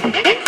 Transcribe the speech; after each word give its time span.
Hey! 0.00 0.47